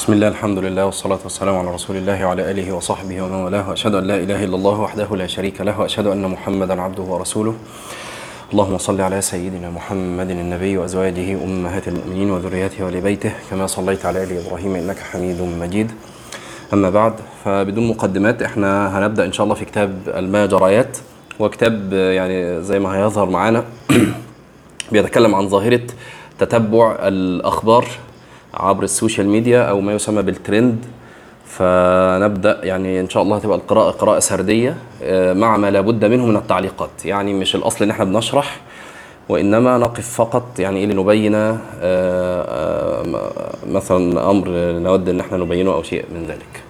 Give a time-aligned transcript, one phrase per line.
[0.00, 3.94] بسم الله الحمد لله والصلاة والسلام على رسول الله وعلى آله وصحبه ومن والاه وأشهد
[3.94, 7.54] أن لا إله إلا الله وحده لا شريك له وأشهد أن محمدا عبده ورسوله
[8.52, 14.46] اللهم صل على سيدنا محمد النبي وأزواجه أمهات المؤمنين وذريته ولبيته كما صليت على آل
[14.46, 15.92] إبراهيم إنك حميد مجيد
[16.72, 20.98] أما بعد فبدون مقدمات إحنا هنبدأ إن شاء الله في كتاب الماجريات
[21.38, 23.64] وكتاب يعني زي ما هيظهر معانا
[24.92, 25.86] بيتكلم عن ظاهرة
[26.38, 27.84] تتبع الأخبار
[28.54, 30.84] عبر السوشيال ميديا أو ما يسمى بالترند.
[31.46, 36.36] فنبدأ يعني إن شاء الله هتبقى القراءة قراءة سردية آه، مع ما لابد منه من
[36.36, 37.04] التعليقات.
[37.04, 38.60] يعني مش الأصل إن إحنا بنشرح
[39.28, 43.02] وإنما نقف فقط يعني إيه لنبين آه، آه،
[43.70, 46.62] مثلا أمر نود إن إحنا نبينه أو شيء من ذلك.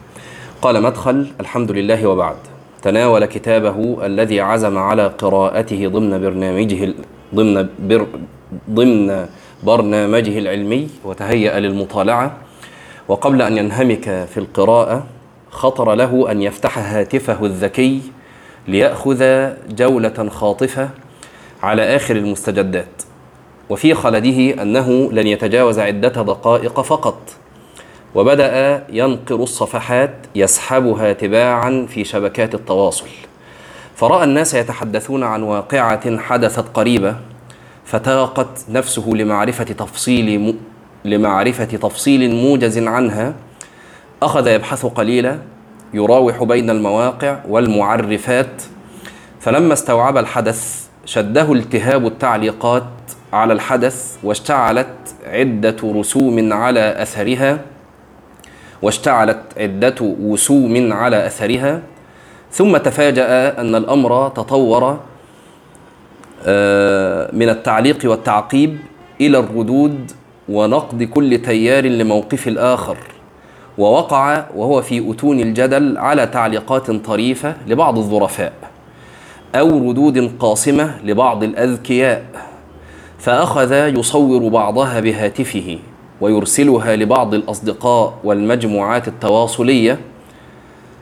[0.63, 2.37] قال مدخل الحمد لله وبعد.
[2.83, 6.95] تناول كتابه الذي عزم على قراءته ضمن برنامجه
[7.35, 8.07] ضمن بر
[8.71, 9.27] ضمن
[9.63, 12.37] برنامجه العلمي وتهيأ للمطالعة.
[13.09, 15.07] وقبل أن ينهمك في القراءة
[15.51, 18.03] خطر له أن يفتح هاتفه الذكي
[18.69, 20.91] ليأخذ جولة خاطفة
[21.63, 23.03] على آخر المستجدات.
[23.71, 27.21] وفي خلده أنه لن يتجاوز عدة دقائق فقط.
[28.15, 33.07] وبدأ ينقر الصفحات يسحبها تباعا في شبكات التواصل.
[33.97, 37.17] فرأى الناس يتحدثون عن واقعة حدثت قريبة.
[37.91, 40.55] فتاقت نفسه لمعرفة تفصيل م...
[41.05, 43.35] لمعرفة تفصيل موجز عنها.
[44.23, 45.39] أخذ يبحث قليلا
[45.95, 48.63] يراوح بين المواقع والمعرفات.
[49.41, 52.85] فلما استوعب الحدث شده التهاب التعليقات
[53.33, 54.95] على الحدث واشتعلت
[55.27, 57.59] عدة رسوم على أثرها.
[58.83, 61.83] واشتعلت عدة وسوم على أثرها.
[62.53, 65.01] ثم تفاجأ أن الأمر تطور
[67.33, 68.79] من التعليق والتعقيب
[69.21, 70.11] إلى الردود
[70.49, 72.99] ونقد كل تيار لموقف الآخر.
[73.79, 78.53] ووقع وهو في أتون الجدل على تعليقات طريفة لبعض الظرفاء
[79.55, 82.25] أو ردود قاصمة لبعض الأذكياء.
[83.19, 85.79] فأخذ يصور بعضها بهاتفه
[86.21, 89.99] ويرسلها لبعض الأصدقاء والمجموعات التواصلية.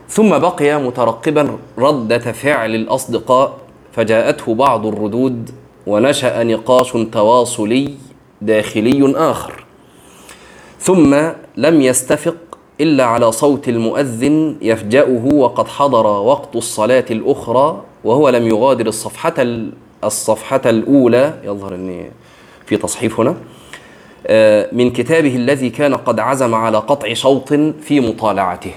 [0.09, 3.59] ثم بقي مترقبا ردة فعل الأصدقاء
[3.99, 5.51] فجاءته بعض الردود
[5.87, 7.95] ونشأ نقاش تواصلي
[8.43, 9.65] داخلي آخر.
[10.81, 11.15] ثم
[11.57, 12.37] لم يستفق
[12.81, 19.73] إلا على صوت المؤذن يفجأه وقد حضر وقت الصلاة الأخرى وهو لم يغادر الصفحة ال-
[20.05, 21.35] الصفحة الأولى.
[21.45, 22.11] يظهر أن
[22.67, 23.37] في تصحيف هنا.
[24.27, 28.73] آه، من كتابه الذي كان قد عزم على قطع شوط في مطالعته.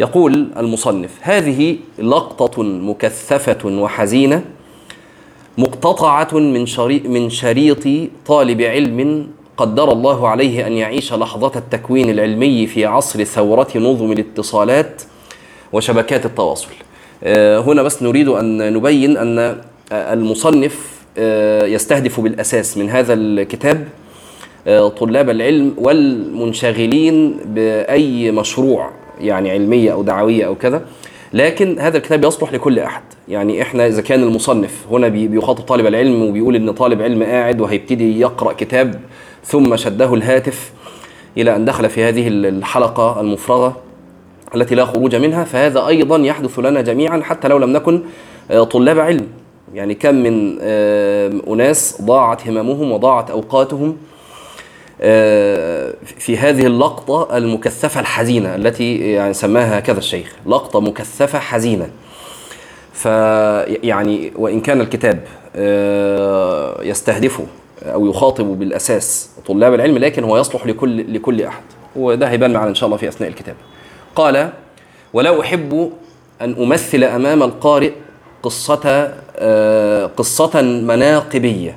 [0.00, 4.44] يقول المصنف هذه لقطة مكثفة وحزينة
[5.58, 9.26] مقتطعة من شريط من شريط طالب علم
[9.56, 15.02] قدر الله عليه أن يعيش لحظة التكوين العلمي في عصر ثورة نظم الاتصالات
[15.72, 16.70] وشبكات التواصل.
[17.24, 19.56] آه، هنا بس نريد أن نبين أن
[19.92, 23.88] المصنف آه، يستهدف بالأساس من هذا الكتاب
[24.66, 29.01] آه، طلاب العلم والمنشغلين بأي مشروع.
[29.22, 30.82] يعني علمية أو دعوية أو كذا
[31.32, 33.02] لكن هذا الكتاب يصلح لكل أحد.
[33.28, 37.60] يعني إحنا إذا كان المصنف هنا بي- بيخاطب طالب العلم وبيقول إن طالب علم قاعد
[37.60, 39.00] وهيبتدي يقرأ كتاب
[39.44, 40.72] ثم شده الهاتف
[41.38, 43.76] إلى أن دخل في هذه الحلقة المفرغة
[44.54, 48.02] التي لا خروج منها فهذا أيضا يحدث لنا جميعا حتى لو لم نكن
[48.50, 49.26] آه، طلاب علم.
[49.74, 53.94] يعني كم من آه، أناس ضاعت هممهم وضاعت أوقاتهم آه،
[56.18, 61.90] في هذه اللقطة المكثفة الحزينة التي يعني سماها هكذا الشيخ لقطة مكثفة حزينة.
[62.92, 65.20] فيعني وإن كان الكتاب
[65.56, 67.40] آه، يستهدف
[67.82, 71.62] أو يخاطب بالأساس طلاب العلم لكن هو يصلح لكل لكل أحد.
[71.96, 73.54] وده هيبان معنا إن شاء الله في أثناء الكتاب.
[74.14, 74.50] قال
[75.12, 75.92] ولا أحب
[76.42, 77.92] أن أمثل أمام القارئ
[78.42, 81.76] قصة آه، قصة مناقبية.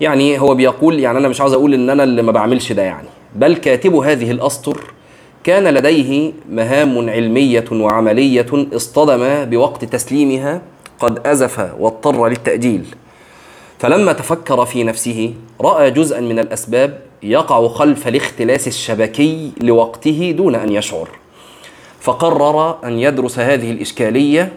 [0.00, 3.08] يعني هو بيقول يعني أنا مش عاوز أقول إن أنا اللي ما بعملش ده يعني
[3.34, 4.80] بل كاتب هذه الأسطر
[5.44, 10.62] كان لديه مهام علمية وعملية اصطدم بوقت تسليمها
[11.00, 12.84] قد أزف واضطر للتأجيل.
[13.78, 20.72] فلما تفكر في نفسه رأى جزءا من الأسباب يقع خلف الاختلاس الشبكي لوقته دون أن
[20.72, 21.08] يشعر.
[22.00, 24.52] فقرر أن يدرس هذه الإشكالية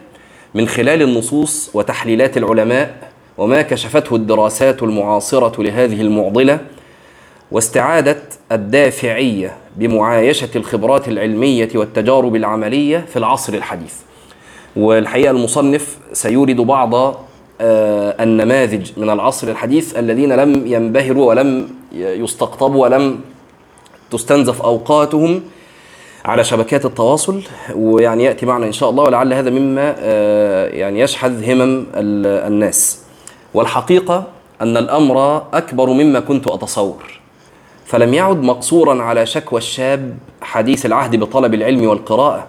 [0.54, 3.09] من خلال النصوص وتحليلات العلماء
[3.40, 6.60] وما كشفته الدراسات المعاصرة لهذه المعضلة
[7.52, 8.18] واستعاده
[8.52, 13.94] الدافعية بمعايشة الخبرات العلمية والتجارب العملية في العصر الحديث.
[14.76, 16.94] والحقيقة المصنف سيورد بعض
[17.62, 23.20] آه، النماذج من العصر الحديث الذين لم ينبهروا ولم يستقطبوا ولم
[24.12, 25.42] تستنزف أوقاتهم
[26.26, 27.42] على شبكات التواصل
[27.76, 33.00] ويعني يأتي معنا إن شاء الله ولعل هذا مما آه، يعني يشحذ همم ال- الناس
[33.54, 34.24] والحقيقة
[34.62, 37.20] أن الأمر أكبر مما كنت أتصور.
[37.86, 42.48] فلم يعد مقصورا على شكوى الشاب حديث العهد بطلب العلم والقراءة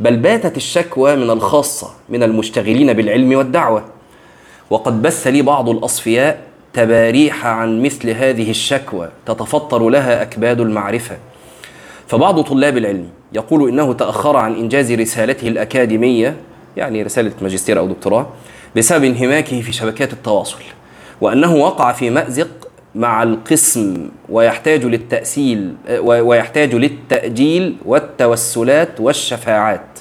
[0.00, 3.84] بل باتت الشكوى من الخاصة من المشتغلين بالعلم والدعوة.
[4.70, 6.42] وقد بث لي بعض الأصفياء
[6.72, 11.16] تباريح عن مثل هذه الشكوى تتفطر لها أكباد المعرفة.
[12.06, 16.36] فبعض طلاب العلم يقول إنه تأخر عن إنجاز رسالته الأكاديمية
[16.76, 18.26] يعني رسالة ماجستير أو دكتوراه
[18.78, 20.58] بسبب انهماكه في شبكات التواصل
[21.20, 29.98] وأنه وقع في مأزق مع القسم ويحتاج للتأسيل ويحتاج للتأجيل والتوسلات والشفاعات.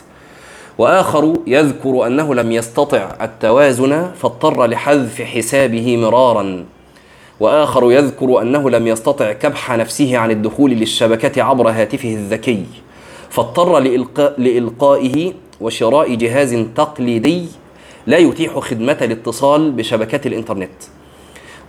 [0.78, 6.66] وآخر يذكر أنه لم يستطع التوازن فاضطر لحذف حسابه مرارا.
[7.40, 12.66] وآخر يذكر أنه لم يستطع كبح نفسه عن الدخول للشبكة عبر هاتفه الذكي
[13.30, 13.80] فاضطر
[14.38, 17.46] لإلقائه وشراء جهاز تقليدي
[18.08, 20.70] لا يتيح خدمة الاتصال بشبكات الإنترنت.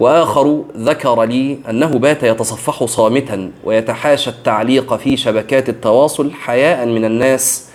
[0.00, 7.69] وآخر ذكر لي أنه بات يتصفح صامتا ويتحاشى التعليق في شبكات التواصل حياء من الناس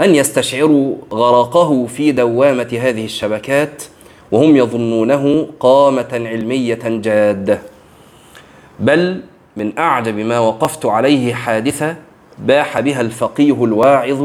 [0.00, 3.82] أن يستشعروا غرقه في دوامة هذه الشبكات
[4.32, 7.58] وهم يظنونه قامة علمية جادة.
[8.80, 9.20] بل
[9.56, 11.96] من أعجب ما وقفت عليه حادثة
[12.38, 14.24] باح بها الفقيه الواعظ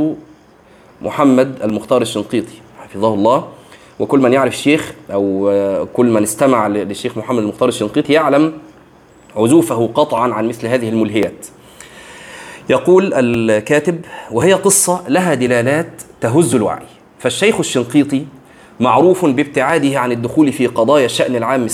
[1.01, 3.58] محمد المختار الشنقيطي حفظه الله.
[3.99, 8.53] وكل من يعرف الشيخ أو كل من استمع للشيخ محمد المختار الشنقيطي يعلم
[9.35, 11.47] عزوفه قطعا عن مثل هذه الملهيات.
[12.69, 14.01] يقول الكاتب
[14.31, 15.89] وهي قصة لها دلالات
[16.21, 16.85] تهز الوعي.
[17.19, 18.25] فالشيخ الشنقيطي
[18.79, 21.67] معروف بابتعاده عن الدخول في قضايا الشأن العام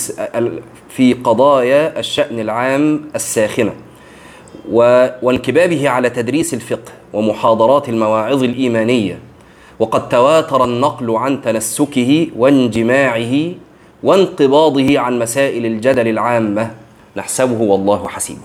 [0.90, 3.74] في قضايا الشأن العام الساخنة
[5.22, 9.20] وانكبابه على تدريس الفقه ومحاضرات المواعظ الإيمانية
[9.80, 13.52] وقد تواتر النقل عن تنسكه وانجماعه
[14.04, 16.72] وانقباضه عن مسائل الجدل العامة.
[17.18, 18.42] نحسبه والله حسيبه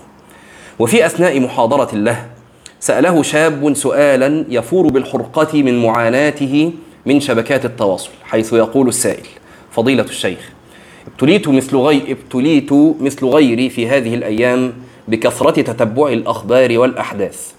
[0.79, 2.25] وفي أثناء محاضرة له
[2.79, 6.71] سأله شاب سؤالا يفور بالحرقة من معاناته
[7.05, 9.25] من شبكات التواصل حيث يقول السائل
[9.71, 10.51] فضيلة الشيخ
[11.07, 14.73] ابتليت مثل غي ابتليت مثل غيري في هذه الأيام
[15.07, 17.51] بكثرة تتبع الأخبار والأحداث.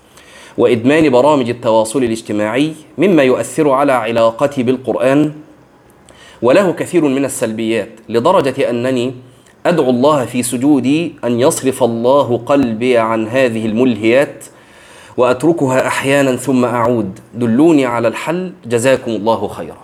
[0.59, 5.33] وإدمان برامج التواصل الاجتماعي مما يؤثر على علاقتي بالقرآن
[6.43, 9.15] وله كثير من السلبيات لدرجة أنني
[9.67, 14.45] أدعو الله في سجودي أن يصرف الله قلبي عن هذه الملهيات
[15.17, 17.19] وأتركها أحيانا ثم أعود.
[17.35, 19.77] دلوني على الحل جزاكم الله خيرا.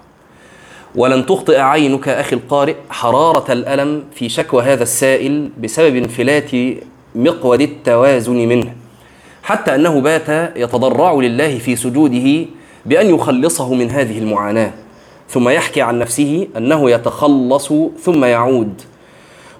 [0.96, 6.50] ولن تخطئ عينك أخي القارئ حرارة الألم في شكوى هذا السائل بسبب انفلات
[7.14, 8.74] مقود التوازن منه.
[9.48, 12.46] حتى أنه بات يتضرع لله في سجوده
[12.86, 14.72] بأن يخلصه من هذه المعاناة.
[15.28, 17.72] ثم يحكي عن نفسه أنه يتخلص
[18.02, 18.82] ثم يعود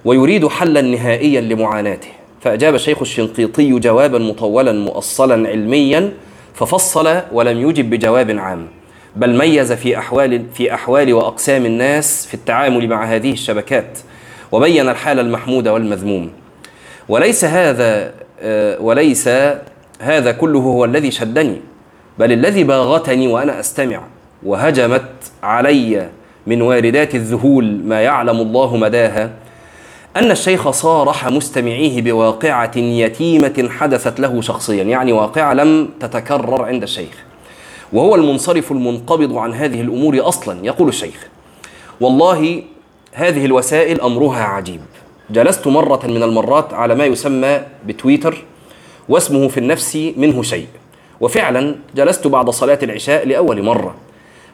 [0.05, 2.07] ويريد حلا نهائيا لمعاناته.
[2.41, 6.11] فأجاب الشيخ الشنقيطي جوابا مطولا مؤصلا علميا
[6.53, 8.67] ففصل ولم يجب بجواب عام.
[9.15, 13.99] بل ميز في أحوال في أحوال وأقسام الناس في التعامل مع هذه الشبكات
[14.51, 16.31] وبين الحال المحمود والمذموم.
[17.09, 18.13] وليس هذا
[18.79, 19.29] وليس
[19.99, 21.61] هذا كله هو الذي شدني
[22.19, 24.01] بل الذي باغتني وأنا أستمع
[24.43, 25.09] وهجمت
[25.43, 26.09] علي
[26.47, 29.31] من واردات الذهول ما يعلم الله مداها
[30.17, 37.23] أن الشيخ صارح مستمعيه بواقعة يتيمة حدثت له شخصيا يعني واقعة لم تتكرر عند الشيخ.
[37.93, 41.27] وهو المنصرف المنقبض عن هذه الأمور أصلا يقول الشيخ
[42.01, 42.63] والله
[43.13, 44.81] هذه الوسائل أمرها عجيب.
[45.29, 48.43] جلست مرة من المرات على ما يسمى بتويتر
[49.09, 50.67] واسمه في النفس منه شيء.
[51.21, 53.95] وفعلا جلست بعد صلاة العشاء لأول مرة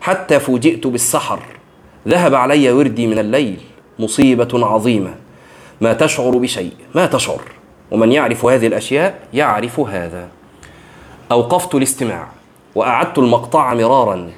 [0.02, 1.40] حتى فوجئت بالسحر.
[2.08, 3.58] ذهب علي وردي من الليل
[4.00, 5.16] مصيبة عظيمة.
[5.82, 7.42] ما تشعر بشيء ما تشعر.
[7.92, 10.28] ومن يعرف هذه الأشياء يعرف هذا.
[11.32, 12.28] أوقفت الاستماع
[12.76, 14.30] وأعدت المقطع مرارا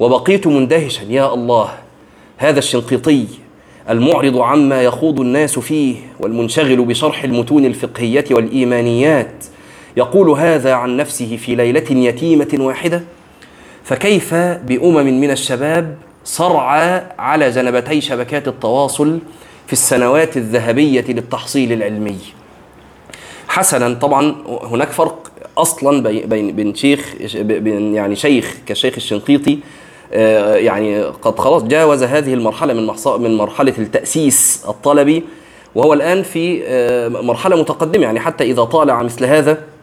[0.00, 1.02] وبقيت مندهشا.
[1.02, 1.68] يا الله
[2.36, 3.26] هذا الشنقيطي
[3.90, 9.44] المعرض عما يخوض الناس فيه والمنشغل بشرح المتون الفقهية والإيمانيات
[9.98, 13.02] يقول هذا عن نفسه في ليلة يتيمة واحدة
[13.84, 19.18] فكيف بأمم من الشباب صرعى على جنبتي شبكات التواصل
[19.66, 22.18] في السنوات الذهبية للتحصيل العلمي؟
[23.48, 29.58] حسنا طبعا هناك فرق أصلا بين بين شيخ بين يعني شيخ كالشيخ الشنقيطي
[30.54, 32.86] يعني قد خلاص جاوز هذه المرحلة من
[33.18, 35.22] من مرحلة التأسيس الطلبي
[35.74, 36.62] وهو الآن في
[37.22, 39.77] مرحلة متقدمة يعني حتى إذا طالع مثل هذا آه، آه،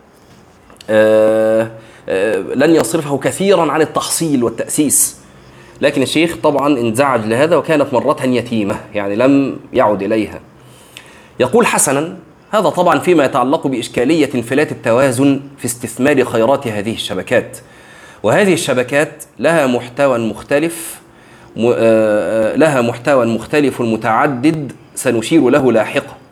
[2.55, 5.17] لن يصرفه كثيرا عن التحصيل والتأسيس.
[5.81, 10.39] لكن الشيخ طبعا انزعج لهذا وكانت مرة يتيمة يعني لم يعد إليها.
[11.39, 12.17] يقول حسنا
[12.51, 17.57] هذا طبعا فيما يتعلق بإشكالية انفلات التوازن في استثمار خيرات هذه الشبكات.
[18.23, 20.99] وهذه الشبكات لها محتوى مختلف
[21.57, 26.13] آه، آه، لها محتوى مختلف متعدد سنشير له لاحقا.
[26.13, 26.24] آه،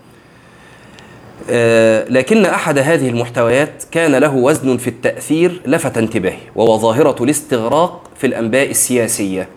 [2.10, 8.28] لكن أحد هذه المحتويات كان له وزن في التأثير لفت انتباهي وهو ظاهرة الاستغراق في
[8.28, 9.48] الأنباء السياسية.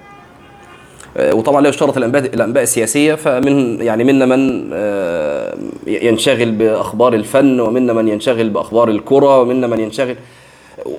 [1.16, 7.61] آه، وطبعا لا يشترط الأنباء الأنباء السياسية فمن يعني منا من آه، ينشغل بأخبار الفن
[7.61, 10.16] ومنا من ينشغل بأخبار الكرة ومنا من ينشغل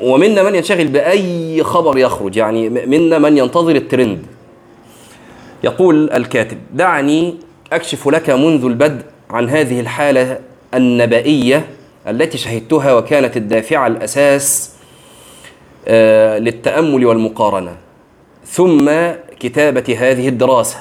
[0.01, 4.25] ومنا من ينشغل بأي خبر يخرج يعني منا من ينتظر الترند.
[5.63, 7.35] يقول الكاتب دعني
[7.73, 10.39] أكشف لك منذ البدء عن هذه الحالة
[10.73, 11.65] النبائية
[12.07, 14.73] التي شهدتها وكانت الدافعة الأساس
[15.87, 17.75] آه، للتأمل والمقارنة.
[18.45, 18.89] ثم
[19.39, 20.77] كتابة هذه الدراسة.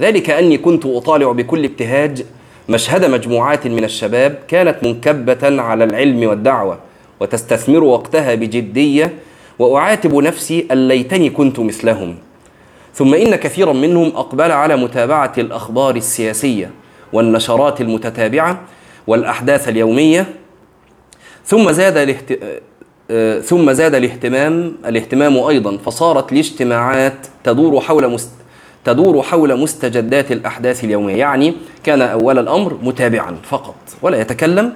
[0.00, 2.24] ذلك أني كنت أطالع بكل ابتهاج
[2.68, 6.78] مشهد مجموعات من الشباب كانت منكبة على العلم والدعوة
[7.20, 9.14] وتستثمر وقتها بجدية
[9.58, 12.16] وأعاتب نفسي أن ليتني كنت مثلهم.
[12.94, 16.70] ثم إن كثيرا منهم أقبل على متابعة الأخبار السياسية
[17.12, 18.60] والنشرات المتتابعة
[19.06, 20.26] والأحداث اليومية.
[21.44, 22.38] ثم زاد الاهت...
[23.10, 28.30] آه، ثم زاد الاهتمام الاهتمام أيضا فصارت الاجتماعات تدور حول مست...
[28.84, 31.16] تدور حول مستجدات الأحداث اليومية.
[31.16, 34.72] يعني كان أول الأمر متابعا فقط ولا يتكلم.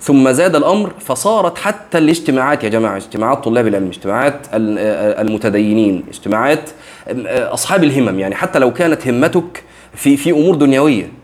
[0.00, 6.70] ثم زاد الأمر فصارت حتى الاجتماعات يا جماعة اجتماعات طلاب العلم اجتماعات آه، المتدينين اجتماعات
[7.08, 8.18] آه، أصحاب الهمم.
[8.18, 11.19] يعني حتى لو كانت همتك في في أمور دنيوية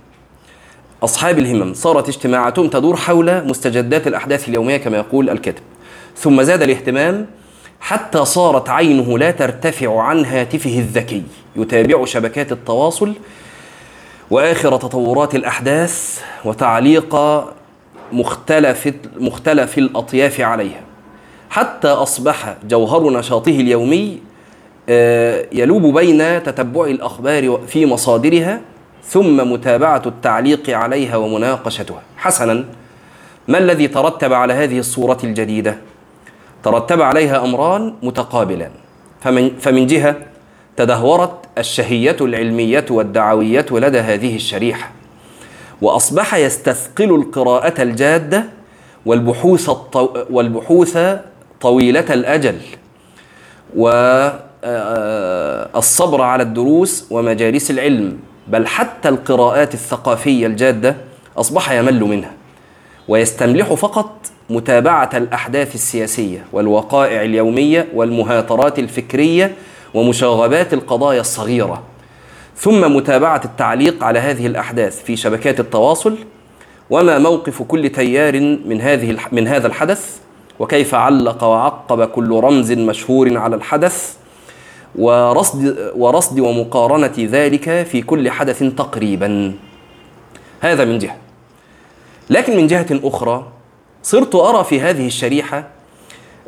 [1.03, 5.63] أصحاب الهمم صارت اجتماعاتهم تدور حول مستجدات الأحداث اليومية كما يقول الكاتب.
[6.17, 7.27] ثم زاد الاهتمام
[7.81, 11.23] حتى صارت عينه لا ترتفع عن هاتفه الذكي
[11.57, 13.15] يتابع شبكات التواصل
[14.31, 17.17] وآخر تطورات الأحداث وتعليق
[18.13, 20.81] مختلف مختلف الأطياف عليها.
[21.51, 24.19] حتى أصبح جوهر نشاطه اليومي
[24.89, 28.61] آه، يلوب بين تتبع الأخبار في مصادرها
[29.09, 32.03] ثم متابعة التعليق عليها ومناقشتها.
[32.17, 32.65] حسنا
[33.49, 35.77] ما الذي ترتب على هذه الصورة الجديدة؟
[36.63, 38.71] ترتب عليها أمران متقابلان.
[39.21, 40.17] فمن, فمن جهة
[40.77, 44.91] تدهورت الشهية العلمية والدعوية لدى هذه الشريحة
[45.83, 48.45] وأصبح يستثقل القراءة الجادة
[49.07, 50.99] والبحوث الطو والبحوث
[51.61, 52.59] طويلة الأجل
[55.77, 58.19] والصبر على الدروس ومجالس العلم.
[58.49, 60.97] بل حتى القراءات الثقافية الجادة
[61.37, 62.33] أصبح يمل منها
[63.09, 64.11] ويستملح فقط
[64.51, 69.55] متابعة الأحداث السياسية والوقائع اليومية والمهاترات الفكرية
[69.95, 71.83] ومشاغبات القضايا الصغيرة.
[72.57, 76.19] ثم متابعة التعليق على هذه الأحداث في شبكات التواصل
[76.91, 80.19] وما موقف كل تيار من هذه من هذا الحدث؟
[80.59, 84.17] وكيف علق وعقب كل رمز مشهور على الحدث؟
[84.99, 89.53] ورصد ورصد ومقارنة ذلك في كل حدث تقريبا.
[90.61, 91.17] هذا من جهة.
[92.31, 93.47] لكن من جهة أخرى
[94.03, 95.69] صرت أرى في هذه الشريحة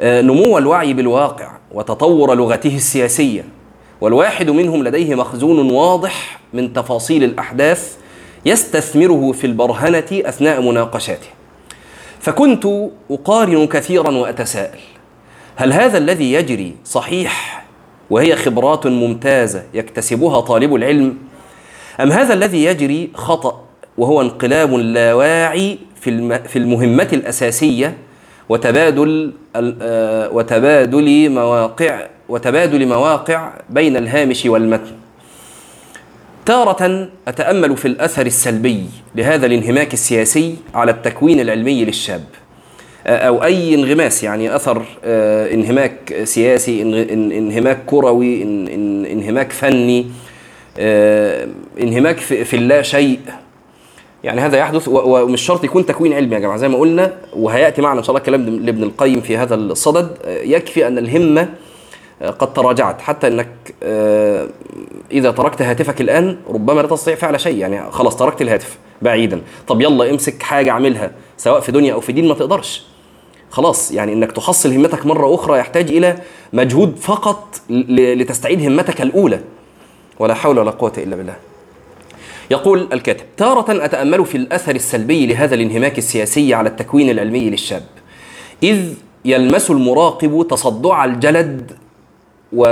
[0.00, 3.44] آه، نمو الوعي بالواقع وتطور لغته السياسية
[4.00, 7.96] والواحد منهم لديه مخزون واضح من تفاصيل الأحداث
[8.46, 11.28] يستثمره في البرهنة أثناء مناقشاته.
[12.20, 12.66] فكنت
[13.10, 14.80] أقارن كثيرا وأتساءل
[15.56, 17.64] هل هذا الذي يجري صحيح
[18.10, 21.16] وهي خبرات ممتازة يكتسبها طالب العلم.
[22.00, 23.64] أم هذا الذي يجري خطأ
[23.98, 27.96] وهو انقلاب لا واعي في في المهمة الأساسية
[28.48, 34.92] وتبادل آه، وتبادل مواقع وتبادل مواقع بين الهامش والمتن.
[36.46, 42.24] تارة أتأمل في الأثر السلبي لهذا الانهماك السياسي على التكوين العلمي للشاب.
[43.06, 50.06] أو أي انغماس يعني أثر آه، انهماك سياسي انهماك كروي إن- إن- انهماك فني
[50.78, 51.48] آه،
[51.80, 53.20] انهماك في اللا شيء.
[54.24, 56.56] يعني هذا يحدث ومش شرط يكون تكوين علمي يا جماعة.
[56.56, 60.10] زي ما قلنا وهيأتي معنا إن شاء الله كلام لابن القيم في هذا الصدد.
[60.24, 61.48] آه، يكفي أن الهمة
[62.22, 63.00] آه، قد تراجعت.
[63.00, 63.48] حتى إنك
[63.82, 64.48] آه،
[65.12, 67.56] إذا تركت هاتفك الآن ربما لا تستطيع فعل شيء.
[67.56, 69.40] يعني خلاص تركت الهاتف بعيدا.
[69.68, 71.10] طب يلا امسك حاجة اعملها.
[71.38, 72.82] سواء في دنيا أو في دين ما تقدرش.
[73.50, 76.18] خلاص يعني إنك تحصل همتك مرة أخرى يحتاج إلى
[76.52, 79.40] مجهود فقط لتستعيد همتك الأولى.
[80.18, 81.36] ولا حول ولا قوة إلا بالله.
[82.50, 87.84] يقول الكاتب تارة أتأمل في الأثر السلبي لهذا الانهماك السياسي على التكوين العلمي للشاب.
[88.62, 91.72] إذ يلمس المراقب تصدع الجلد
[92.52, 92.64] و...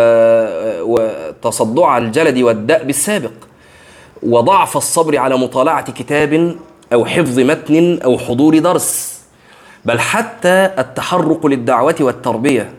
[0.83, 3.33] وتصدع الجلد والدأب السابق.
[4.23, 6.57] وضعف الصبر على مطالعة كتاب
[6.93, 9.21] أو حفظ متن أو حضور درس
[9.85, 12.73] بل حتى التحرك للدعوة والتربية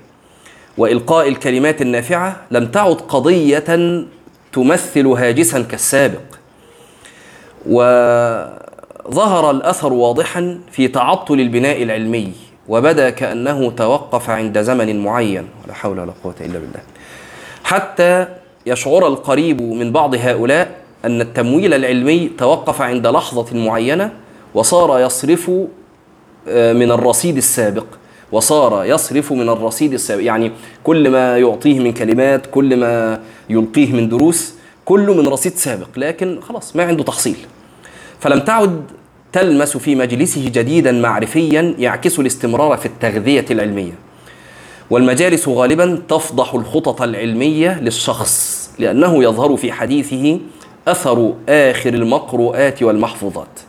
[0.78, 4.04] وإلقاء الكلمات النافعة لم تعد قضية
[4.54, 6.22] تمثل هاجسا كالسابق.
[7.66, 12.32] وظهر الأثر واضحا في تعطل البناء العلمي
[12.68, 15.48] وبدأ كأنه توقف عند زمن معين.
[15.66, 16.80] ولا حول ولا قوة إلا بالله.
[17.64, 18.28] حتى
[18.66, 20.72] يشعر القريب من بعض هؤلاء
[21.08, 24.12] أن التمويل العلمي توقف عند لحظة معينة
[24.54, 25.52] وصار يصرف
[26.48, 27.86] آه، من الرصيد السابق.
[28.32, 30.24] وصار يصرف من الرصيد السابق.
[30.24, 30.52] يعني
[30.84, 34.54] كل ما يعطيه من كلمات كل ما يلقيه من دروس
[34.86, 35.88] كله من رصيد سابق.
[35.98, 37.38] لكن خلاص ما عنده تحصيل.
[38.20, 38.82] فلم تعد
[39.34, 43.94] تلمس في مجلسه جديدا معرفيا يعكس الاستمرار في التغذية العلمية.
[44.90, 50.40] والمجالس غالبا تفضح الخطط العلمية للشخص لأنه يظهر في حديثه
[50.88, 53.60] أثر آخر المقروءات والمحفوظات.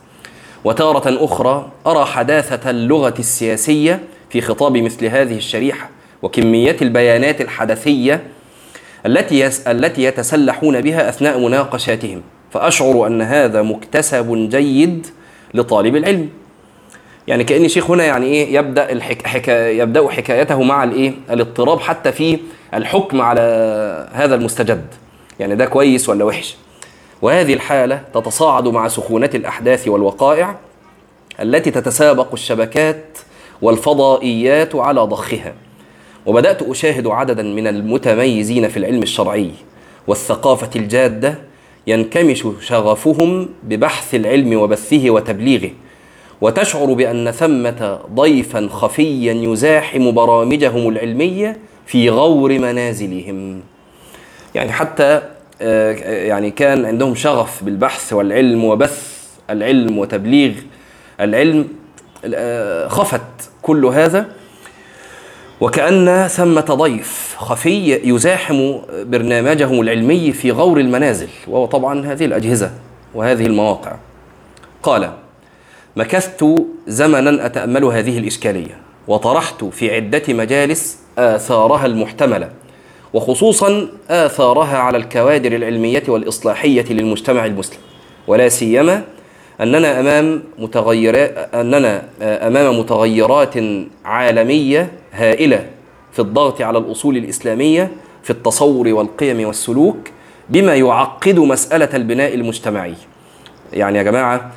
[0.63, 3.99] وتارة أخرى أرى حداثة اللغة السياسية
[4.29, 5.89] في خطاب مثل هذه الشريحة
[6.21, 8.23] وكمية البيانات الحدثية
[9.05, 12.21] التي التي يتسلحون بها أثناء مناقشاتهم.
[12.51, 15.07] فأشعر أن هذا مكتسب جيد
[15.53, 16.29] لطالب العلم.
[17.27, 19.27] يعني كأن شيخ هنا يعني إيه يبدأ الحك...
[19.27, 19.69] حكا...
[19.69, 22.39] يبدأ حكايته مع الإيه الاضطراب حتى في
[22.73, 23.41] الحكم على
[24.13, 24.85] هذا المستجد.
[25.39, 26.55] يعني ده كويس ولا وحش؟
[27.21, 30.55] وهذه الحالة تتصاعد مع سخونة الأحداث والوقائع
[31.41, 33.17] التي تتسابق الشبكات
[33.61, 35.53] والفضائيات على ضخها.
[36.25, 39.51] وبدأت أشاهد عددا من المتميزين في العلم الشرعي
[40.07, 41.35] والثقافة الجادة
[41.87, 45.71] ينكمش شغفهم ببحث العلم وبثه وتبليغه
[46.41, 53.61] وتشعر بأن ثمة ضيفا خفيا يزاحم برامجهم العلمية في غور منازلهم.
[54.55, 55.21] يعني حتى
[55.61, 59.19] يعني كان عندهم شغف بالبحث والعلم وبث
[59.49, 60.53] العلم وتبليغ
[61.19, 61.67] العلم
[62.35, 63.21] آه، خفت
[63.61, 64.25] كل هذا.
[65.61, 72.71] وكأن ثمة ضيف خفي يزاحم برنامجهم العلمي في غور المنازل وهو طبعا هذه الأجهزة
[73.15, 73.95] وهذه المواقع.
[74.83, 75.11] قال
[75.95, 82.49] مكثت زمنا أتأمل هذه الإشكالية وطرحت في عدة مجالس آثارها المحتملة
[83.13, 87.79] وخصوصا آثارها على الكوادر العلمية والإصلاحية للمجتمع المسلم.
[88.27, 89.03] ولا سيما
[89.61, 93.53] أننا أمام متغيرات أننا أمام متغيرات
[94.05, 95.65] عالمية هائلة
[96.11, 97.91] في الضغط على الأصول الإسلامية
[98.23, 99.97] في التصور والقيم والسلوك
[100.49, 102.93] بما يعقد مسألة البناء المجتمعي.
[103.73, 104.51] يعني يا جماعة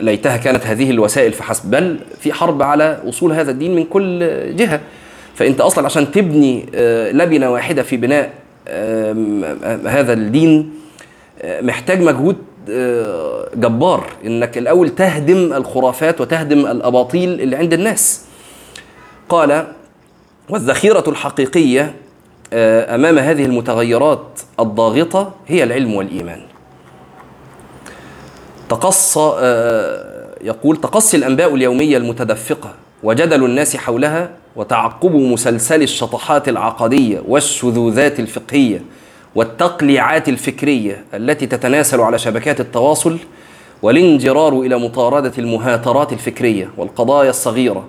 [0.00, 4.18] ليتها كانت هذه الوسائل فحسب بل في حرب على أصول هذا الدين من كل
[4.56, 4.80] جهة.
[5.40, 6.66] فأنت أصلا عشان تبني
[7.12, 8.30] لبنة واحدة في بناء
[9.86, 10.74] هذا الدين
[11.44, 12.36] محتاج مجهود
[13.54, 14.06] جبار.
[14.24, 18.24] إنك الأول تهدم الخرافات وتهدم الأباطيل اللي عند الناس.
[19.28, 19.66] قال
[20.48, 21.94] والذخيرة الحقيقية
[22.52, 26.40] أمام هذه المتغيرات الضاغطة هي العلم والإيمان.
[28.68, 29.34] تقصى
[30.40, 38.82] يقول تقصي الأنباء اليومية المتدفقة وجدل الناس حولها وتعقب مسلسل الشطحات العقدية والشذوذات الفقهية
[39.34, 43.18] والتقليعات الفكرية التي تتناسل على شبكات التواصل
[43.82, 47.84] والانجرار إلى مطاردة المهاترات الفكرية والقضايا الصغيرة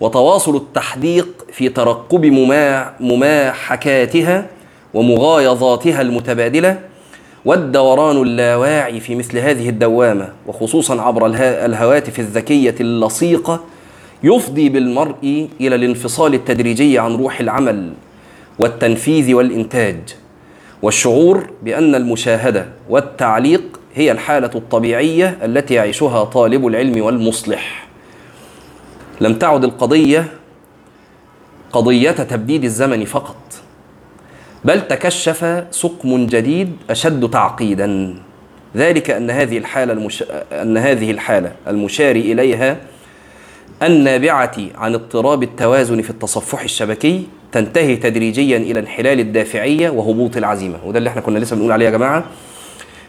[0.00, 2.26] وتواصل التحديق في ترقب
[3.00, 4.46] مماحكاتها
[4.94, 6.78] ومغايظاتها المتبادلة
[7.44, 13.60] والدوران اللاواعي في مثل هذه الدوامة وخصوصا عبر الهواتف الذكية اللصيقة
[14.22, 17.92] يفضي بالمرء إلى الانفصال التدريجي عن روح العمل
[18.58, 20.00] والتنفيذ والإنتاج
[20.82, 27.88] والشعور بأن المشاهدة والتعليق هي الحالة الطبيعية التي يعيشها طالب العلم والمصلح.
[29.20, 30.26] لم تعد القضية
[31.72, 33.36] قضية تبديد الزمن فقط
[34.64, 38.14] بل تكشف سقم جديد أشد تعقيدا.
[38.76, 40.24] ذلك أن هذه الحالة المش...
[40.52, 42.76] أن هذه الحالة المشار إليها
[43.82, 50.78] النابعة عن اضطراب التوازن في التصفح الشبكي تنتهي تدريجيا إلى انحلال الدافعية وهبوط العزيمة.
[50.84, 52.24] وده اللي إحنا كنا لسه بنقول عليه يا جماعة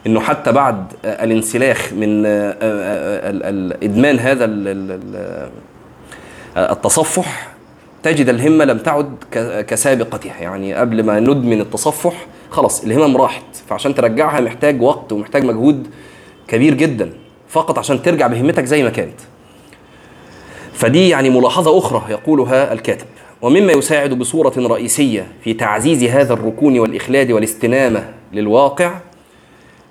[0.08, 2.26] إنه حتى بعد الانسلاخ من
[3.84, 4.46] إدمان هذا
[6.58, 7.50] التصفح
[8.04, 9.16] تجد الهمة لم تعد
[9.68, 10.38] كسابقتها.
[10.42, 13.56] يعني قبل ما ندمن التصفح خلاص الهمم راحت.
[13.70, 15.88] فعشان ترجعها محتاج وقت ومحتاج مجهود
[16.48, 17.14] كبير جدا.
[17.48, 19.20] فقط عشان ترجع بهمتك زي ما كانت.
[20.80, 23.06] فدي يعني ملاحظة أخرى يقولها الكاتب.
[23.42, 28.94] ومما يساعد بصورة رئيسية في تعزيز هذا الركون والإخلاد والاستنامة للواقع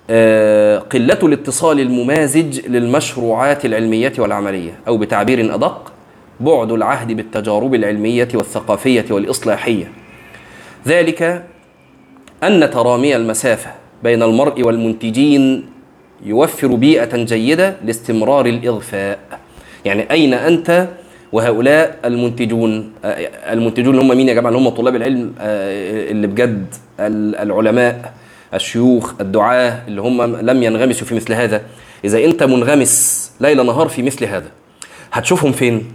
[0.09, 5.91] آه، قلة الاتصال الممازج للمشروعات العلمية والعملية أو بتعبير أدق
[6.39, 9.91] بعد العهد بالتجارب العلمية والثقافية والإصلاحية.
[10.87, 11.43] ذلك
[12.43, 13.71] أن ترامي المسافة
[14.03, 15.69] بين المرء والمنتجين
[16.25, 19.19] يوفر بيئة جيدة لاستمرار الإغفاء.
[19.89, 20.87] يعني أين أنت
[21.31, 26.27] وهؤلاء المنتجون؟ آه، المنتجون اللي هم مين يا جماعة؟ اللي هم طلاب العلم آه، اللي
[26.27, 26.65] بجد
[26.99, 28.13] ال- العلماء
[28.53, 31.61] الشيوخ الدعاة اللي هم لم ينغمسوا في مثل هذا.
[32.05, 34.47] إذا أنت منغمس ليل نهار في مثل هذا
[35.11, 35.87] هتشوفهم فين؟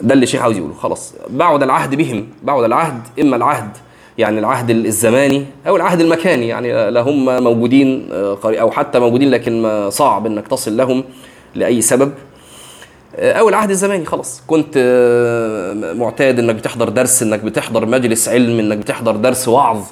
[0.00, 0.74] ده اللي الشيخ عاوز يقوله.
[0.74, 3.70] خلاص بعد العهد بهم بعد العهد إما العهد
[4.18, 9.86] يعني العهد الزماني أو العهد المكاني يعني لا هم موجودين آه، أو حتى موجودين لكن
[9.90, 11.04] صعب إنك تصل لهم
[11.54, 12.12] لأي سبب.
[13.18, 14.42] أو العهد الزماني خلاص.
[14.46, 19.82] كنت آه، معتاد إنك بتحضر درس إنك بتحضر مجلس علم إنك بتحضر درس وعظ.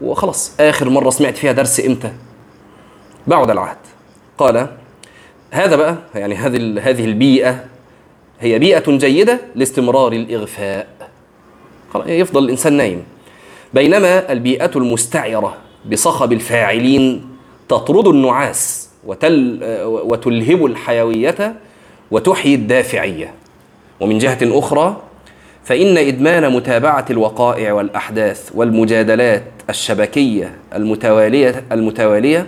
[0.00, 2.12] وخلاص آخر مرة سمعت فيها درس إمتى؟
[3.26, 3.76] بعد العهد.
[4.38, 4.66] قال
[5.50, 7.64] هذا بقى يعني هذه هذه البيئة
[8.40, 10.86] هي بيئة جيدة لاستمرار الإغفاء.
[11.94, 13.02] خلاص، يفضل الإنسان نايم.
[13.74, 15.56] بينما البيئة المستعرة
[15.92, 17.28] بصخب الفاعلين
[17.68, 21.54] تطرد النعاس وتل وتلهب الحيوية
[22.10, 23.34] وتحيي الدافعية.
[24.00, 25.02] ومن جهة أخرى
[25.64, 32.46] فإن إدمان متابعة الوقائع والأحداث والمجادلات الشبكية المتوالية المتوالية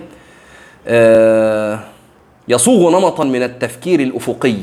[0.87, 1.79] آه،
[2.47, 4.55] يصوغ نمطا من التفكير الأفقي.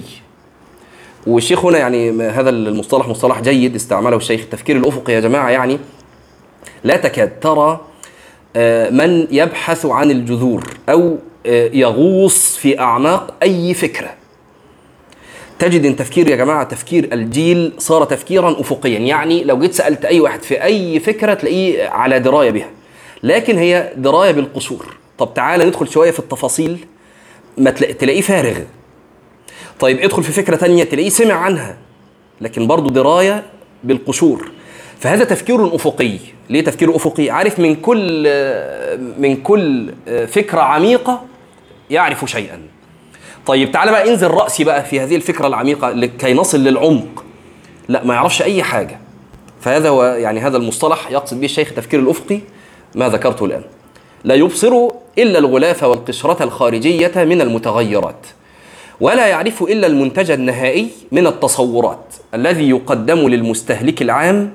[1.27, 4.41] والشيخ هنا يعني هذا المصطلح مصطلح جيد استعمله الشيخ.
[4.41, 5.79] التفكير الافقي يا جماعة يعني
[6.85, 7.81] لا تكاد ترى
[8.57, 14.19] آه، من يبحث عن الجذور أو آه، يغوص في أعماق أي فكرة.
[15.61, 18.99] تجد إن تفكير يا جماعة تفكير الجيل صار تفكيرا افقيا.
[18.99, 22.70] يعني لو جيت سألت أي واحد في أي فكرة تلاقيه على دراية بها.
[23.23, 26.79] لكن هي دراية بالقشور طب تعالى ندخل شوية في التفاصيل.
[27.59, 28.59] ما تلاقي- تلاقيه فارغ.
[29.81, 31.77] طيب ادخل في فكرة تانية تلاقيه سمع عنها.
[32.40, 33.42] لكن برضه دراية
[33.85, 34.51] بالقشور
[35.01, 36.18] فهذا تفكير أفقي.
[36.51, 38.23] ليه تفكير أفقي؟ عارف من كل
[39.18, 39.92] من كل
[40.29, 41.23] فكرة عميقة
[41.90, 42.61] يعرف شيئا.
[43.46, 47.24] طيب تعالى بقى انزل رأسي بقى في هذه الفكرة العميقة لكي نصل للعمق.
[47.88, 48.98] لا ما يعرفش أي حاجة.
[49.61, 52.40] فهذا هو يعني هذا المصطلح يقصد به الشيخ التفكير الأفقي
[52.94, 53.62] ما ذكرته الآن.
[54.24, 54.72] لا يبصر
[55.18, 58.26] إلا الغلاف والقشرة الخارجية من المتغيرات
[59.00, 64.53] ولا يعرف إلا المنتج النهائي من التصورات الذي يقدم للمستهلك العام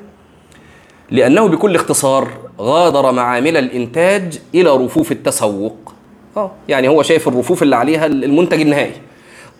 [1.12, 2.28] لأنه بكل اختصار
[2.60, 5.94] غادر معامل الإنتاج إلى رفوف التسوق.
[6.38, 6.52] آه.
[6.68, 8.92] يعني هو شايف الرفوف اللي عليها المنتج النهائي.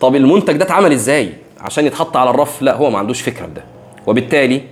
[0.00, 3.64] طب المنتج ده اتعمل إزاي؟ عشان يتحط على الرف؟ لا هو ما عندوش فكرة بده
[4.06, 4.62] وبالتالي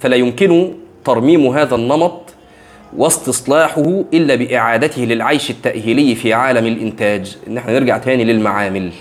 [0.00, 0.72] فلا يمكن
[1.04, 2.20] ترميم هذا النمط
[2.96, 7.36] واستصلاحه إلا بإعادته للعيش التأهيلي في عالم الإنتاج.
[7.48, 8.92] ان إحنا نرجع تاني للمعامل.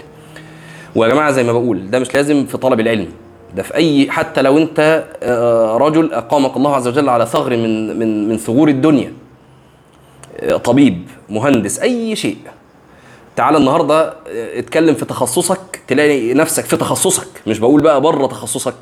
[0.96, 3.08] ويا جماعة زي ما بقول ده مش لازم في طلب العلم.
[3.56, 8.00] ده في أي حتى لو أنت آه، رجل أقامك الله عز وجل على ثغر من
[8.00, 9.14] من من ثغور الدنيا.
[10.64, 12.38] طبيب مهندس أي شيء.
[13.36, 17.28] تعال النهارده آه، اتكلم في تخصصك تلاقي نفسك في تخصصك.
[17.48, 18.76] مش بقول بقى بره تخصصك.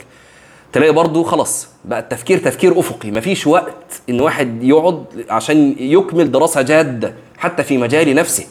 [0.73, 3.11] تلاقي برضو خلاص بقى التفكير تفكير أفقي.
[3.11, 8.45] مفيش وقت إن واحد يقعد عشان يكمل دراسة جادة حتى في مجال نفسه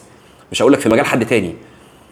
[0.51, 1.55] مش هقول لك في مجال حد تاني.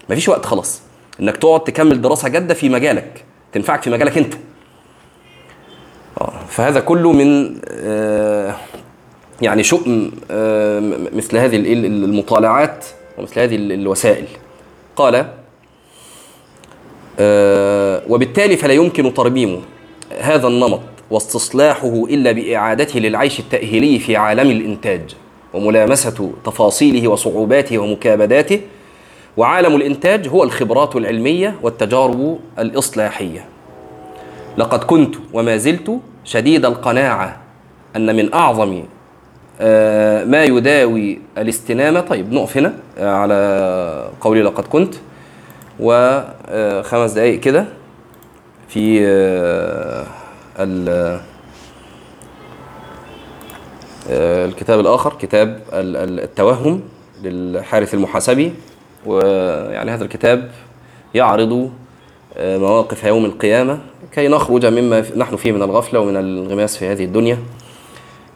[0.09, 0.81] مفيش وقت خلاص.
[1.21, 3.25] إنك تقعد تكمل دراسة جادة في مجالك.
[3.53, 4.33] تنفعك في مجالك أنت.
[6.21, 8.55] آه، فهذا كله من آه،
[9.41, 10.79] يعني شؤم آه،
[11.13, 12.85] مثل هذه ال- ال- المطالعات
[13.17, 14.25] ومثل هذه ال- الوسائل.
[14.95, 15.25] قال
[17.19, 19.61] آه، وبالتالي فلا يمكن ترميم
[20.19, 25.01] هذا النمط واستصلاحه إلا بإعادته للعيش التأهيلي في عالم الإنتاج
[25.53, 28.61] وملامسة تفاصيله وصعوباته ومكابداته.
[29.37, 33.45] وعالم الإنتاج هو الخبرات العلمية والتجارب الإصلاحية.
[34.57, 37.41] لقد كنت وما زلت شديد القناعة
[37.95, 38.83] أن من أعظم آه،
[40.25, 44.95] ما يداوي الاستنامه طيب نقف هنا آه، على قولي لقد كنت.
[45.79, 47.65] وخمس دقائق كده
[48.67, 50.05] في آه،
[50.59, 51.19] ال-
[54.09, 56.81] آه، الكتاب الآخر كتاب ال- ال- التوهم
[57.23, 58.53] للحارث المحاسبي.
[59.05, 60.51] ويعني هذا الكتاب
[61.13, 61.71] يعرض
[62.37, 63.79] آه، مواقف يوم القيامة
[64.11, 67.37] كي نخرج مما نحن فيه من الغفلة ومن الانغماس في هذه الدنيا.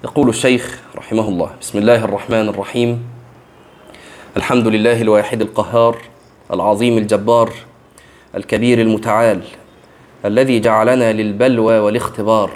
[0.04, 3.04] يقول الشيخ رحمه الله بسم الله الرحمن الرحيم.
[4.38, 5.98] الحمد لله الواحد القهار
[6.54, 7.54] العظيم الجبار
[8.36, 9.42] الكبير المتعال
[10.26, 12.52] الذي جعلنا للبلوى والاختبار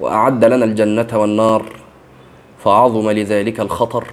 [0.00, 1.64] وأعد لنا الجنة والنار
[2.64, 4.04] فعظم لذلك الخطر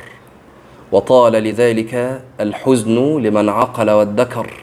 [0.92, 4.54] وطال لذلك الحزن لمن عقل وادكر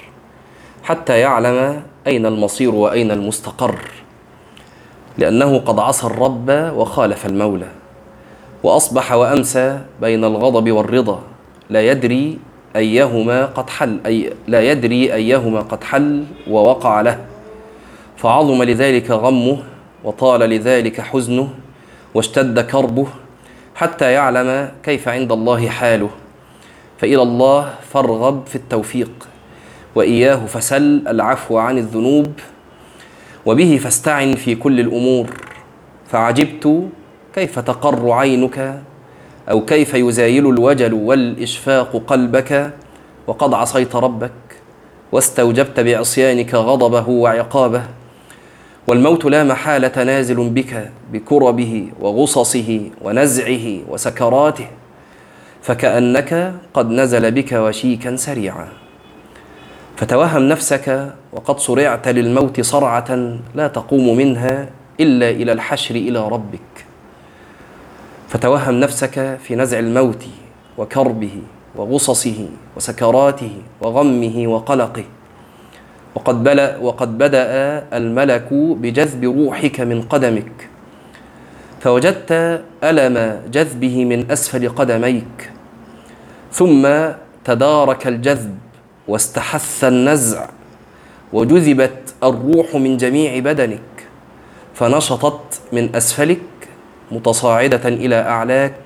[0.83, 3.79] حتى يعلم أين المصير وأين المستقر
[5.19, 7.84] لأنه قد عصى الرب وخالف المولى.
[8.65, 11.21] وأصبح وأمسى بين الغضب والرضا.
[11.71, 12.39] لا يدري
[12.77, 17.25] أيهما قد حل أي لا يدري أيهما قد حل ووقع له.
[18.17, 19.59] فعظم لذلك غمه
[20.05, 21.49] وطال لذلك حزنه
[22.15, 23.07] واشتد كربه
[23.75, 26.11] حتى يعلم كيف عند الله حاله.
[26.99, 29.29] فإلى الله فارغب في التوفيق
[29.95, 32.33] وإياه فسل العفو عن الذنوب
[33.47, 35.27] وبه فاستعن في كل الأمور.
[36.09, 36.89] فعجبت
[37.35, 38.83] كيف تقر عينك؟
[39.51, 42.71] أو كيف يزايل الوجل والإشفاق قلبك؟
[43.27, 44.33] وقد عصيت ربك
[45.13, 47.83] واستوجبت بعصيانك غضبه وعقابه
[48.87, 54.67] والموت لا محالة نازل بك بكربه وغصصه ونزعه وسكراته
[55.63, 58.69] فكأنك قد نزل بك وشيكا سريعا.
[59.97, 64.69] فتوهم نفسك وقد صرعت للموت صرعة لا تقوم منها
[65.01, 66.94] إلا إلى الحشر إلى ربك.
[68.35, 70.25] فتوهم نفسك في نزع الموت
[70.79, 71.37] وكربه
[71.77, 75.05] وغصصه وسكراته وغمه وقلقه.
[76.15, 77.47] وقد بلأ وقد بدأ
[77.93, 80.69] الملك بجذب روحك من قدمك.
[81.81, 82.31] فوجدت
[82.85, 83.17] ألم
[83.53, 85.51] جذبه من أسفل قدميك.
[86.53, 86.83] ثم
[87.45, 88.59] تدارك الجذب
[89.09, 90.47] واستحث النزع
[91.33, 93.95] وجذبت الروح من جميع بدنك.
[94.75, 96.41] فنشطت من أسفلك
[97.13, 98.81] متصاعدة إلى أعلاك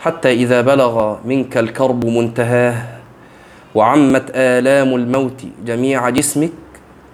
[0.00, 2.76] حتى إذا بلغ منك الكرب منتهاه
[3.74, 6.52] وعمت آلام الموت جميع جسمك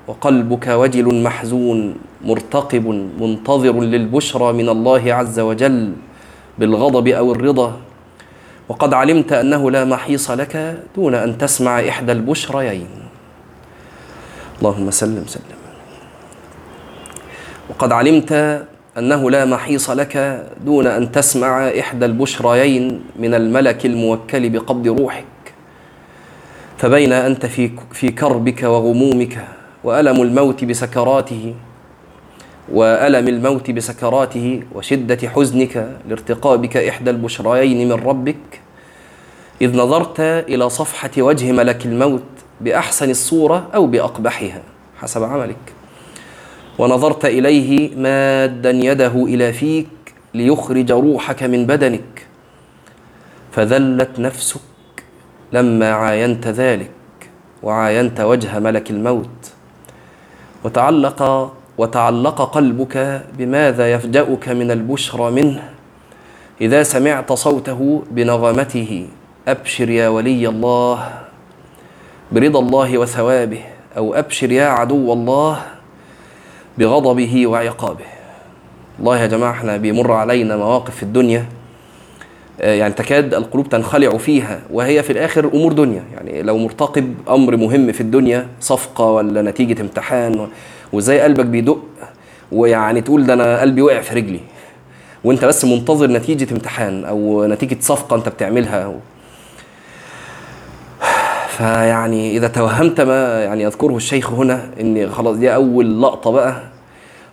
[0.07, 2.87] وقلبك وجل محزون مرتقب
[3.21, 5.93] منتظر للبشرى من الله عز وجل
[6.59, 7.71] بالغضب أو الرضا.
[8.69, 12.89] وقد علمت أنه لا محيص لك دون أن تسمع إحدى البشريين.
[14.59, 15.61] اللهم سلم سلم.
[17.71, 18.33] وقد علمت
[18.99, 25.25] أنه لا محيص لك دون أن تسمع إحدى البشريين من الملك الموكل بقبض روحك.
[26.79, 29.45] فبين أنت في في كربك وغمومك
[29.85, 31.55] وألم الموت بسكراته
[32.73, 38.61] وألم الموت بسكراته وشدة حزنك لارتقابك إحدى البشريين من ربك.
[39.63, 42.23] إذ نظرت إلى صفحة وجه ملك الموت
[42.61, 44.63] بأحسن الصورة أو بأقبحها
[45.01, 45.76] حسب عملك.
[46.79, 49.87] ونظرت إليه مادا يده إلى فيك
[50.35, 52.27] ليخرج روحك من بدنك.
[53.53, 54.61] فذلت نفسك
[55.53, 56.91] لما عاينت ذلك
[57.63, 59.53] وعاينت وجه ملك الموت.
[60.65, 65.71] وتعلق وتعلق قلبك بماذا يفجأك من البشرى منه؟
[66.61, 69.09] إذا سمعت صوته بنغمته
[69.49, 71.11] أبشر يا ولي الله
[72.33, 73.61] برضا الله وثوابه
[73.97, 75.76] أو أبشر يا عدو الله
[76.79, 78.05] بغضبه وعقابه.
[79.01, 81.47] الله يا جماعة إحنا بيمر علينا مواقف في الدنيا
[82.61, 86.03] يعني تكاد القلوب تنخلع فيها وهي في الآخر أمور دنيا.
[86.15, 90.49] يعني لو مرتقب أمر مهم في الدنيا صفقة ولا نتيجة امتحان
[90.93, 91.79] وزي قلبك بيدق
[92.53, 94.41] ويعني تقول ده أنا قلبي وقع في رجلي
[95.25, 98.95] وأنت بس منتظر نتيجة امتحان أو نتيجة صفقة أنت بتعملها
[101.57, 106.63] فيعني إذا توهمت ما يعني يذكره الشيخ هنا إن خلاص دي أول لقطة بقى.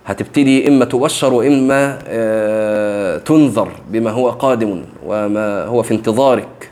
[0.06, 6.70] هتبتدي إما تبشر وإما آه تنذر بما هو قادم وما هو في انتظارك.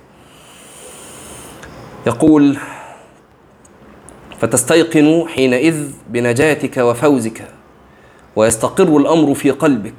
[2.06, 2.56] يقول
[4.38, 7.42] فتستيقن حينئذ بنجاتك وفوزك
[8.36, 9.94] ويستقر الأمر في قلبك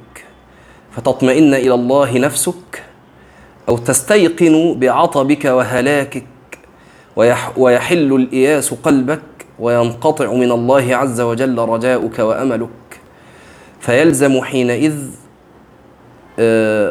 [0.92, 2.82] فتطمئن إلى الله نفسك
[3.68, 6.24] أو تستيقن بعطبك وهلاكك
[7.56, 9.22] ويحل الإياس قلبك
[9.58, 12.68] وينقطع من الله عز وجل رجاؤك وأملك.
[13.80, 14.96] فيلزم حينئذ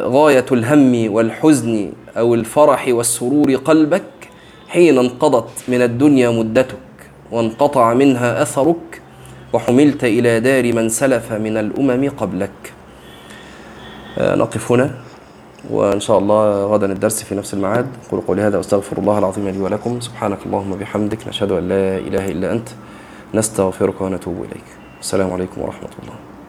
[0.04, 4.02] غاية الهم والحزن أو الفرح والسرور قلبك
[4.68, 6.76] حين انقضت من الدنيا مدتك
[7.32, 9.02] وانقطع منها أثرك
[9.52, 12.72] وحملت إلى دار من سلف من الأمم قبلك.
[14.18, 15.03] نقف هنا.
[15.70, 17.86] وإن شاء الله غدا الدرس في نفس الميعاد.
[18.10, 20.00] قولوا قولي هذا وأستغفر الله العظيم لي ولكم.
[20.00, 21.28] سبحانك اللهم وبحمدك.
[21.28, 22.68] نشهد أن لا إله إلا أنت.
[23.34, 24.64] نستغفرك ونتوب إليك.
[25.00, 26.23] السلام عليكم ورحمة الله.